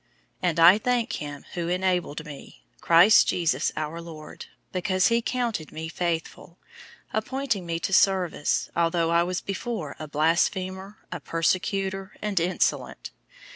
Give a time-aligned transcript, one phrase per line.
[0.01, 0.07] 001:012
[0.49, 5.89] And I thank him who enabled me, Christ Jesus our Lord, because he counted me
[5.89, 6.57] faithful,
[7.13, 13.11] appointing me to service; 001:013 although I was before a blasphemer, a persecutor, and insolent.